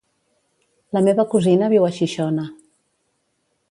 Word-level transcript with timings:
La 0.97 1.03
meva 1.09 1.27
cosina 1.35 1.71
viu 1.77 1.87
a 1.89 1.93
Xixona. 2.01 2.51